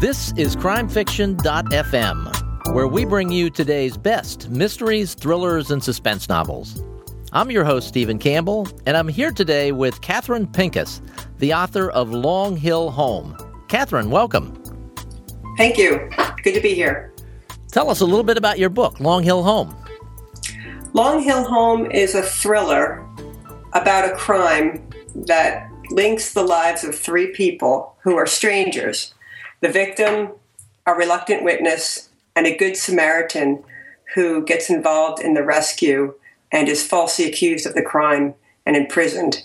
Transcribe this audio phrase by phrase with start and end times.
[0.00, 6.84] This is crimefiction.fm, where we bring you today's best mysteries, thrillers, and suspense novels.
[7.32, 11.02] I'm your host, Stephen Campbell, and I'm here today with Kathryn Pincus,
[11.38, 13.36] the author of Long Hill Home.
[13.66, 14.62] Kathryn, welcome.
[15.56, 16.08] Thank you.
[16.44, 17.12] Good to be here.
[17.72, 19.74] Tell us a little bit about your book, Long Hill Home.
[20.92, 23.04] Long Hill Home is a thriller
[23.72, 24.88] about a crime
[25.26, 29.12] that links the lives of three people who are strangers
[29.60, 30.32] the victim,
[30.86, 33.64] a reluctant witness, and a good Samaritan
[34.14, 36.14] who gets involved in the rescue
[36.50, 39.44] and is falsely accused of the crime and imprisoned.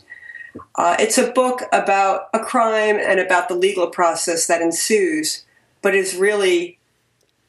[0.75, 5.43] Uh, it's a book about a crime and about the legal process that ensues,
[5.81, 6.77] but is really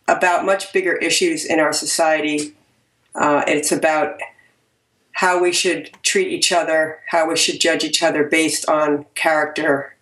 [0.08, 2.54] about much bigger issues in our society.
[3.14, 4.18] Uh, it's about
[5.12, 9.93] how we should treat each other, how we should judge each other based on character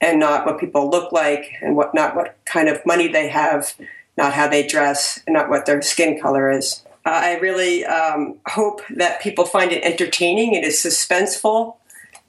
[0.00, 3.74] and not what people look like and what not what kind of money they have,
[4.16, 6.82] not how they dress, and not what their skin color is.
[7.06, 10.54] Uh, I really um, hope that people find it entertaining.
[10.54, 11.76] It is suspenseful.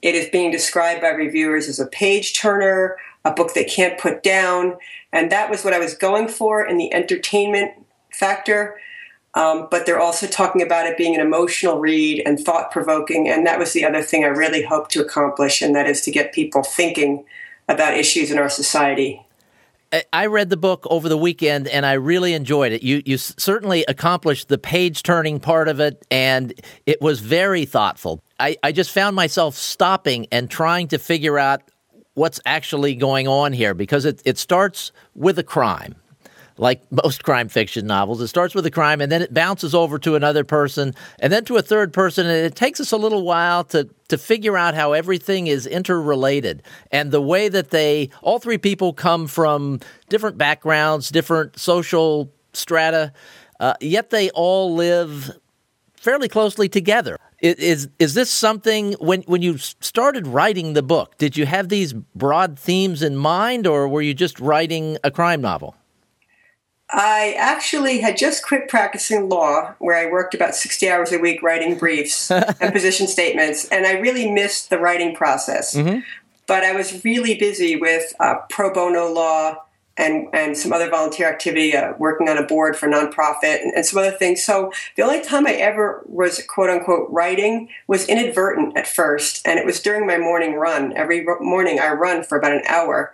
[0.01, 4.23] It is being described by reviewers as a page turner, a book they can't put
[4.23, 4.77] down,
[5.13, 7.71] and that was what I was going for in the entertainment
[8.11, 8.79] factor.
[9.33, 13.45] Um, but they're also talking about it being an emotional read and thought provoking, and
[13.45, 16.33] that was the other thing I really hoped to accomplish, and that is to get
[16.33, 17.23] people thinking
[17.67, 19.25] about issues in our society.
[20.13, 22.81] I read the book over the weekend and I really enjoyed it.
[22.81, 26.53] You you certainly accomplished the page turning part of it and
[26.85, 28.21] it was very thoughtful.
[28.39, 31.61] I, I just found myself stopping and trying to figure out
[32.13, 35.95] what's actually going on here because it, it starts with a crime
[36.61, 38.21] like most crime fiction novels.
[38.21, 41.43] It starts with a crime and then it bounces over to another person and then
[41.45, 42.27] to a third person.
[42.27, 46.61] And it takes us a little while to, to figure out how everything is interrelated.
[46.91, 53.11] And the way that they, all three people come from different backgrounds, different social strata,
[53.59, 55.31] uh, yet they all live
[55.95, 57.17] fairly closely together.
[57.39, 61.17] Is is this something when when you started writing the book?
[61.17, 65.41] Did you have these broad themes in mind, or were you just writing a crime
[65.41, 65.75] novel?
[66.91, 71.41] I actually had just quit practicing law, where I worked about 60 hours a week
[71.41, 75.73] writing briefs and position statements, and I really missed the writing process.
[75.73, 75.99] Mm-hmm.
[76.47, 79.63] But I was really busy with uh, pro bono law
[79.95, 83.85] and, and some other volunteer activity, uh, working on a board for nonprofit and, and
[83.85, 84.43] some other things.
[84.43, 89.59] So the only time I ever was quote unquote writing was inadvertent at first, and
[89.59, 90.91] it was during my morning run.
[90.93, 93.13] Every morning I run for about an hour.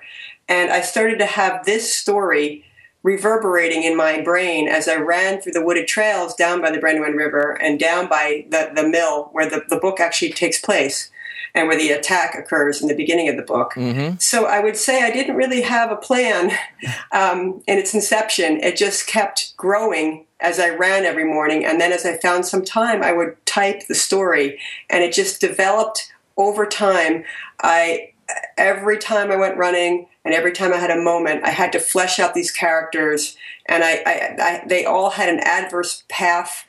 [0.49, 2.63] And I started to have this story
[3.07, 7.13] reverberating in my brain as I ran through the wooded trails down by the Brandywine
[7.13, 11.09] River and down by the, the mill where the, the book actually takes place
[11.55, 13.75] and where the attack occurs in the beginning of the book.
[13.75, 14.17] Mm-hmm.
[14.19, 16.51] So I would say I didn't really have a plan
[17.13, 18.59] um, in its inception.
[18.59, 21.63] It just kept growing as I ran every morning.
[21.63, 24.59] And then as I found some time, I would type the story.
[24.89, 27.23] And it just developed over time.
[27.61, 28.11] I
[28.57, 31.79] every time I went running, and every time I had a moment, I had to
[31.79, 36.65] flesh out these characters, and I, I, I they all had an adverse path,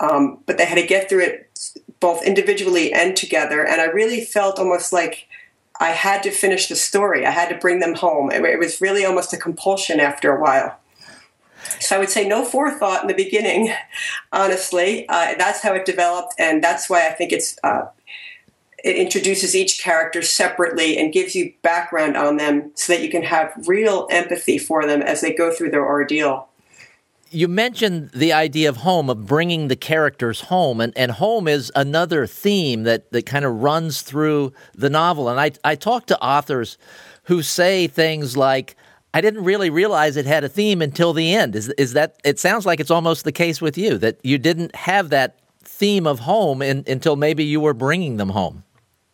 [0.00, 3.66] um, but they had to get through it both individually and together.
[3.66, 5.28] And I really felt almost like
[5.78, 7.26] I had to finish the story.
[7.26, 8.30] I had to bring them home.
[8.30, 10.78] It, it was really almost a compulsion after a while.
[11.78, 13.74] So I would say no forethought in the beginning,
[14.32, 15.06] honestly.
[15.10, 17.88] Uh, that's how it developed, and that's why I think it's uh,
[18.86, 23.22] it introduces each character separately and gives you background on them so that you can
[23.22, 26.48] have real empathy for them as they go through their ordeal.
[27.30, 31.72] You mentioned the idea of home, of bringing the characters home, and, and home is
[31.74, 35.28] another theme that, that kind of runs through the novel.
[35.28, 36.78] And I, I talk to authors
[37.24, 38.76] who say things like,
[39.12, 41.56] I didn't really realize it had a theme until the end.
[41.56, 44.76] Is, is that, it sounds like it's almost the case with you, that you didn't
[44.76, 48.62] have that theme of home in, until maybe you were bringing them home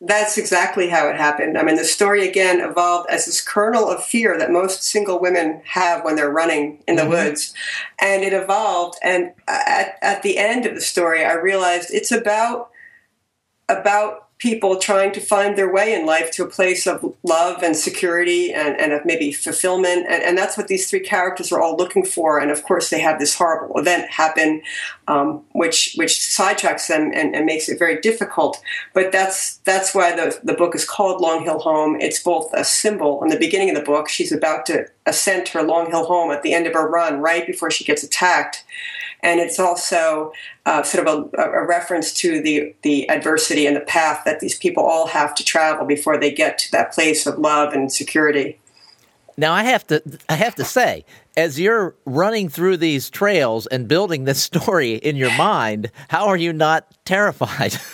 [0.05, 1.57] that's exactly how it happened.
[1.57, 5.63] I mean, the story again evolved as this kernel of fear that most single women
[5.65, 7.13] have when they're running in the mm-hmm.
[7.13, 7.55] woods.
[8.01, 8.99] And it evolved.
[9.03, 12.71] And at, at the end of the story, I realized it's about,
[13.69, 17.77] about people trying to find their way in life to a place of love and
[17.77, 20.05] security and, and of maybe fulfillment.
[20.09, 22.41] And, and, that's what these three characters are all looking for.
[22.41, 24.63] And of course, they have this horrible event happen,
[25.07, 28.61] um, which which sidetracks them and, and, makes it very difficult.
[28.95, 32.01] But that's that's why the, the book is called Long Hill Home.
[32.01, 34.09] It's both a symbol in the beginning of the book.
[34.09, 37.47] She's about to ascend her Long Hill home at the end of her run, right
[37.47, 38.65] before she gets attacked
[39.23, 40.33] and it's also
[40.67, 44.59] uh, sort of a, a, reference to the the adversity and the path that these
[44.59, 48.59] people all have to travel before they get to that place of love and security.
[49.37, 51.05] Now I have to I have to say,
[51.37, 56.37] as you're running through these trails and building this story in your mind, how are
[56.37, 57.77] you not terrified?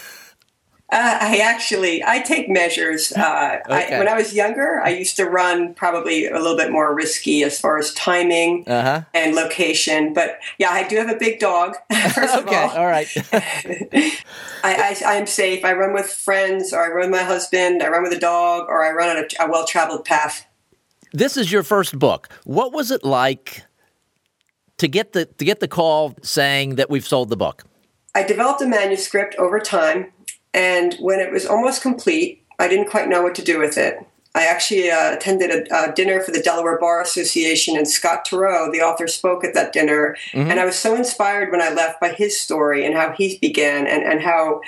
[0.91, 3.13] Uh, I actually I take measures.
[3.29, 3.97] Uh, okay.
[3.97, 7.43] I, when I was younger, I used to run probably a little bit more risky
[7.43, 9.03] as far as timing uh-huh.
[9.13, 10.15] and location.
[10.15, 11.75] But yeah, I do have a big dog.
[12.15, 13.09] First okay, of all, all right.
[14.63, 15.65] I, I, am safe.
[15.65, 17.83] I run with friends, or I run with my husband.
[17.83, 20.47] I run with a dog, or I run on a, a well traveled path.
[21.13, 22.29] This is your first book.
[22.45, 23.65] What was it like
[24.79, 27.65] to get the to get the call saying that we've sold the book?
[28.15, 30.13] I developed a manuscript over time
[30.55, 34.05] and when it was almost complete, I didn't quite know what to do with it.
[34.35, 38.71] I actually uh, attended a, a, dinner for the Delaware Bar Association, and Scott Turow,
[38.71, 40.17] the author, spoke at that dinner.
[40.33, 40.51] Mm-hmm.
[40.51, 43.87] And I was so inspired when I left by his story and how he began,
[43.87, 44.61] and, and how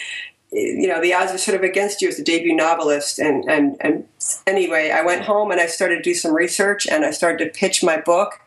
[0.50, 3.19] you know the odds were sort of against you as a debut novelist.
[3.19, 4.09] And, and and
[4.47, 7.59] anyway, I went home and I started to do some research, and I started to
[7.59, 8.41] pitch my book.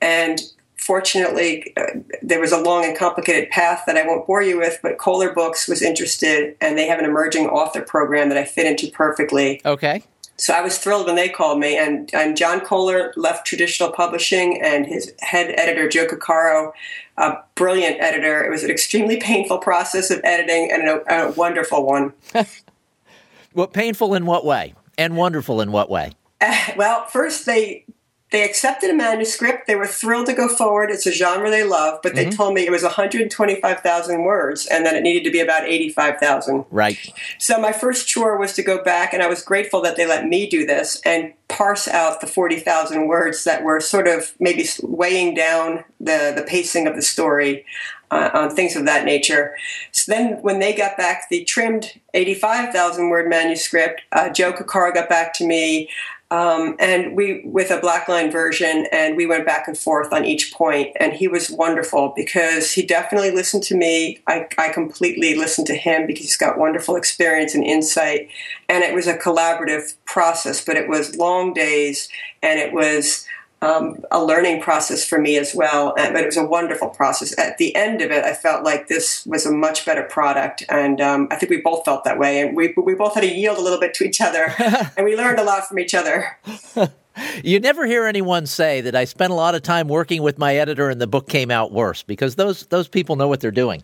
[0.00, 0.40] And
[0.82, 1.84] fortunately, uh,
[2.22, 5.32] there was a long and complicated path that I won't bore you with, but Koehler
[5.32, 9.62] Books was interested, and they have an emerging author program that I fit into perfectly.
[9.64, 10.02] Okay.
[10.36, 14.60] So I was thrilled when they called me, and, and John Koehler left traditional publishing,
[14.60, 16.72] and his head editor, Joe Coccaro,
[17.16, 18.44] a brilliant editor.
[18.44, 22.12] It was an extremely painful process of editing and a, a wonderful one.
[23.54, 24.74] well, painful in what way?
[24.98, 26.12] And wonderful in what way?
[26.40, 27.84] Uh, well, first they
[28.32, 29.66] they accepted a manuscript.
[29.66, 30.90] They were thrilled to go forward.
[30.90, 32.36] It's a genre they love, but they mm-hmm.
[32.36, 36.64] told me it was 125,000 words and that it needed to be about 85,000.
[36.70, 36.98] Right.
[37.38, 40.26] So my first chore was to go back, and I was grateful that they let
[40.26, 45.34] me do this and parse out the 40,000 words that were sort of maybe weighing
[45.34, 47.64] down the, the pacing of the story.
[48.10, 49.56] Uh, on things of that nature.
[49.90, 55.08] So then, when they got back the trimmed 85,000 word manuscript, uh, Joe Coccaro got
[55.08, 55.88] back to me
[56.32, 60.50] um, and we with a blackline version and we went back and forth on each
[60.54, 64.18] point and he was wonderful because he definitely listened to me.
[64.26, 68.30] I, I completely listened to him because he's got wonderful experience and insight.
[68.70, 72.08] And it was a collaborative process but it was long days
[72.42, 73.26] and it was
[73.62, 75.94] um, a learning process for me as well.
[75.96, 77.36] but it was a wonderful process.
[77.38, 81.00] At the end of it, I felt like this was a much better product, and
[81.00, 82.40] um, I think we both felt that way.
[82.40, 84.52] And we we both had to yield a little bit to each other,
[84.96, 86.36] and we learned a lot from each other.
[87.44, 90.56] you never hear anyone say that I spent a lot of time working with my
[90.56, 93.82] editor and the book came out worse because those those people know what they're doing.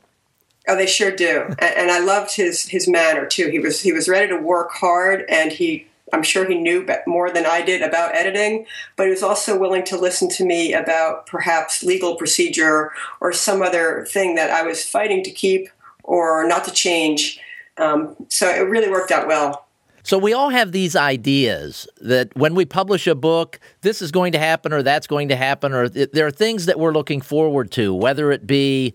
[0.67, 3.49] Oh, they sure do, and, and I loved his his manner too.
[3.49, 7.31] He was he was ready to work hard, and he I'm sure he knew more
[7.31, 8.67] than I did about editing,
[8.97, 13.63] but he was also willing to listen to me about perhaps legal procedure or some
[13.63, 15.69] other thing that I was fighting to keep
[16.03, 17.39] or not to change.
[17.77, 19.67] Um, so it really worked out well.
[20.03, 24.33] So we all have these ideas that when we publish a book, this is going
[24.33, 27.21] to happen or that's going to happen, or th- there are things that we're looking
[27.21, 28.95] forward to, whether it be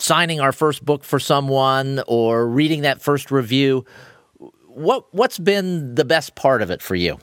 [0.00, 3.84] signing our first book for someone or reading that first review
[4.74, 7.18] what what's been the best part of it for you?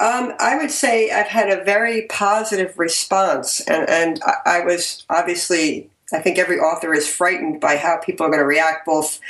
[0.00, 5.04] Um, I would say I've had a very positive response, and, and I, I was
[5.10, 5.90] obviously.
[6.10, 9.20] I think every author is frightened by how people are going to react, both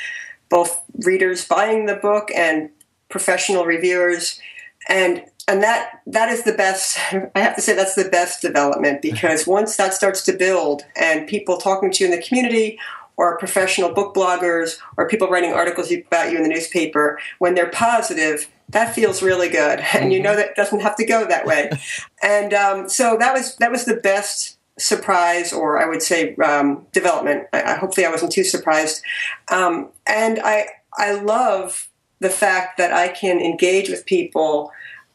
[0.49, 2.71] both readers buying the book and
[3.09, 4.41] professional reviewers,
[4.89, 6.99] and and that that is the best.
[7.35, 11.27] I have to say that's the best development because once that starts to build and
[11.27, 12.79] people talking to you in the community
[13.19, 17.69] or professional book bloggers or people writing articles about you in the newspaper, when they're
[17.69, 20.11] positive, that feels really good, and mm-hmm.
[20.11, 21.71] you know that doesn't have to go that way.
[22.23, 26.87] and um, so that was that was the best surprise, or I would say um,
[26.93, 27.49] development.
[27.53, 29.03] I, hopefully, I wasn't too surprised.
[29.51, 31.89] Um, and I I love
[32.21, 34.73] the fact that I can engage with people.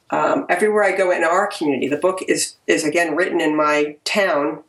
[0.09, 3.95] Um, everywhere I go in our community, the book is is again written in my
[4.03, 4.63] town,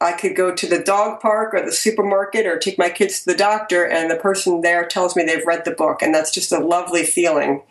[0.00, 3.32] I could go to the dog park or the supermarket or take my kids to
[3.32, 6.52] the doctor, and the person there tells me they've read the book, and that's just
[6.52, 7.62] a lovely feeling.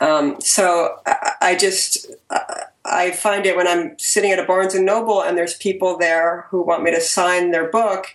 [0.00, 2.06] Um, so I, I just
[2.84, 6.46] I find it when I'm sitting at a Barnes and Noble and there's people there
[6.50, 8.06] who want me to sign their book.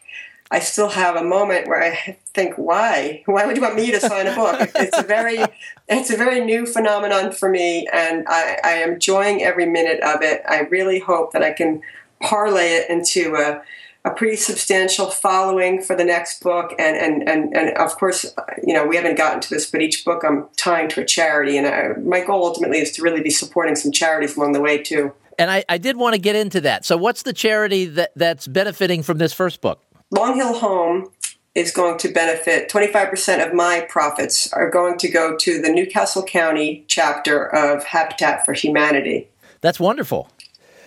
[0.54, 3.24] I still have a moment where I think, why?
[3.26, 4.70] Why would you want me to sign a book?
[4.76, 5.40] It's a very,
[5.88, 10.22] it's a very new phenomenon for me, and I, I am enjoying every minute of
[10.22, 10.42] it.
[10.48, 11.82] I really hope that I can
[12.22, 13.62] parlay it into a,
[14.04, 16.74] a pretty substantial following for the next book.
[16.80, 18.26] And, and, and, and of course,
[18.66, 21.58] you know, we haven't gotten to this, but each book I'm tying to a charity.
[21.58, 24.82] And I, my goal ultimately is to really be supporting some charities along the way,
[24.82, 25.14] too.
[25.38, 26.86] And I, I did want to get into that.
[26.86, 29.82] So, what's the charity that, that's benefiting from this first book?
[30.12, 31.10] Long Hill Home
[31.56, 35.86] is going to benefit 25% of my profits are going to go to the New
[35.86, 39.30] Castle County chapter of Habitat for Humanity.
[39.60, 40.30] That's wonderful.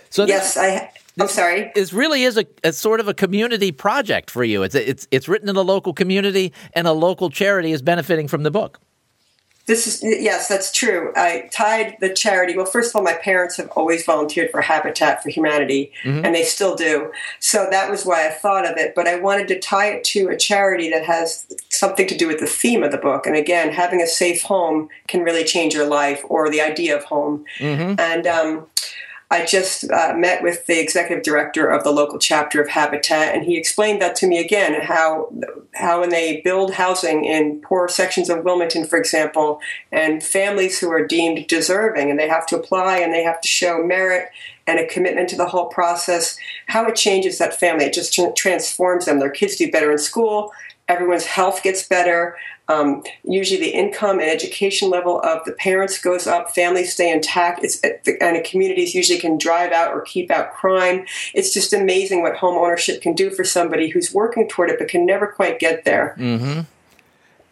[0.09, 0.57] So yes,
[1.17, 1.23] this.
[1.23, 1.73] I'm sorry.
[1.75, 4.63] It really is a, a, sort of a community project for you.
[4.63, 8.43] It's it's it's written in a local community, and a local charity is benefiting from
[8.43, 8.81] the book.
[9.67, 11.11] This is yes, that's true.
[11.17, 12.55] I tied the charity.
[12.55, 16.23] Well, first of all, my parents have always volunteered for Habitat for Humanity, mm-hmm.
[16.23, 17.11] and they still do.
[17.41, 18.95] So that was why I thought of it.
[18.95, 22.41] But I wanted to tie it to a charity that has something to do with
[22.41, 23.27] the theme of the book.
[23.27, 27.05] And again, having a safe home can really change your life, or the idea of
[27.05, 27.47] home.
[27.59, 27.99] Mm-hmm.
[27.99, 28.67] And um,
[29.31, 33.45] I just uh, met with the executive director of the local chapter of Habitat, and
[33.45, 35.33] he explained that to me again how
[35.75, 40.91] how when they build housing in poor sections of Wilmington, for example, and families who
[40.91, 44.29] are deemed deserving, and they have to apply and they have to show merit
[44.67, 47.87] and a commitment to the whole process, how it changes that family.
[47.87, 49.19] It just transforms them.
[49.19, 50.53] Their kids do better in school.
[50.87, 52.37] Everyone's health gets better.
[52.69, 56.55] Um, usually, the income and education level of the parents goes up.
[56.55, 57.63] Families stay intact.
[57.63, 57.81] It's
[58.21, 61.05] and communities usually can drive out or keep out crime.
[61.35, 64.89] It's just amazing what home ownership can do for somebody who's working toward it but
[64.89, 66.17] can never quite get there.
[66.19, 66.61] Mm-hmm.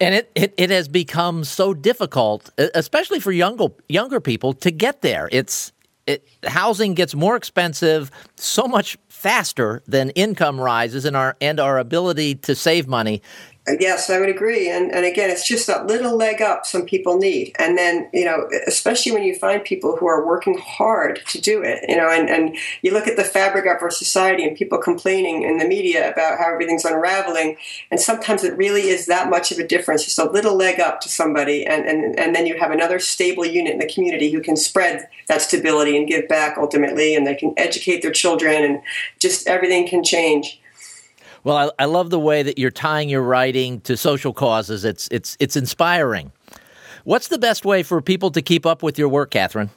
[0.00, 5.02] And it, it, it has become so difficult, especially for younger younger people, to get
[5.02, 5.28] there.
[5.31, 5.73] It's
[6.07, 11.78] it, housing gets more expensive so much faster than income rises and our and our
[11.78, 13.23] ability to save money
[13.69, 14.69] Uh, yes, I would agree.
[14.69, 17.54] And, and again, it's just that little leg up some people need.
[17.61, 21.62] And then, you know, especially when you find people who are working hard to do
[21.62, 24.78] it, you know, and, and you look at the fabric of our society and people
[24.78, 27.57] complaining in the media about how everything's unraveling.
[27.92, 31.00] And sometimes it really is that much of a difference, just a little leg up
[31.02, 31.64] to somebody.
[31.64, 35.09] And, and, and then you have another stable unit in the community who can spread
[35.28, 37.14] that stability and give back ultimately.
[37.14, 38.83] And they can educate their children and
[39.21, 40.59] just everything can change.
[41.44, 44.84] Well, I, I love the way that you're tying your writing to social causes.
[44.84, 46.32] It's it's it's inspiring.
[47.04, 49.70] What's the best way for people to keep up with your work, Kathryn?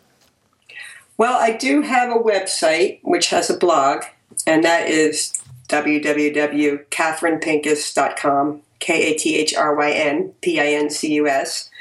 [1.17, 4.03] Well, I do have a website which has a blog,
[4.45, 5.33] and that is
[5.69, 11.71] www.kathrynpincus.com, K A T H R Y N P I N C U S.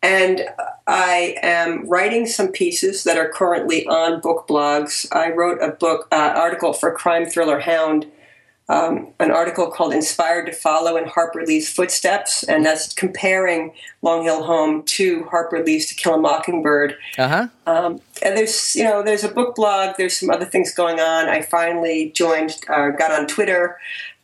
[0.00, 0.42] And
[0.86, 5.06] I am writing some pieces that are currently on book blogs.
[5.12, 8.06] I wrote a book uh, article for Crime Thriller Hound
[8.68, 13.72] um, an article called Inspired to Follow in Harper Lee's Footsteps, and that's comparing
[14.02, 16.96] Long Hill Home to Harper Lee's To Kill a Mockingbird.
[17.16, 17.48] Uh-huh.
[17.66, 21.28] Um, and there's, you know, there's a book blog, there's some other things going on.
[21.28, 23.78] I finally joined, uh, got on Twitter.